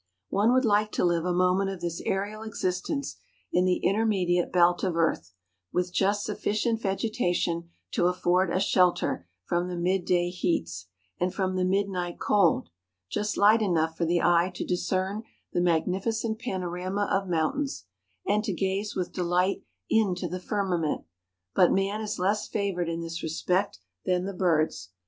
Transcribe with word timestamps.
One 0.29 0.51
would 0.53 0.65
like 0.65 0.91
to 0.93 1.05
live 1.05 1.25
a 1.25 1.31
moment 1.31 1.69
of 1.69 1.79
this 1.79 2.01
aerial 2.07 2.41
existence 2.41 3.17
in 3.53 3.65
the 3.65 3.77
intermediate 3.85 4.51
belt 4.51 4.83
of 4.83 4.95
earth, 4.95 5.33
with 5.71 5.93
just 5.93 6.23
sufficient 6.25 6.81
vegetation 6.81 7.69
to 7.91 8.07
afford 8.07 8.49
a 8.49 8.59
shelter 8.59 9.27
from 9.45 9.67
the 9.67 9.77
mid 9.77 10.05
day 10.05 10.31
heats 10.31 10.87
and 11.19 11.31
from 11.31 11.55
the 11.55 11.63
mid 11.65 11.87
night 11.87 12.19
cold, 12.19 12.69
just 13.11 13.37
light 13.37 13.61
enough 13.61 13.95
for 13.95 14.05
the 14.05 14.23
eye 14.23 14.51
to 14.55 14.65
discern 14.65 15.21
the 15.53 15.61
magnificent 15.61 16.39
panorama 16.39 17.07
of 17.11 17.29
mountains, 17.29 17.85
and 18.25 18.43
to 18.43 18.53
gaze 18.53 18.95
with 18.95 19.13
delight 19.13 19.61
into 19.87 20.27
the 20.27 20.39
firmament; 20.39 21.03
but 21.53 21.71
man 21.71 22.01
is 22.01 22.17
less 22.17 22.47
favoured 22.47 22.89
in 22.89 23.01
this 23.01 23.21
respect 23.21 23.77
than 24.05 24.25
the 24.25 24.33
birds. 24.33 24.89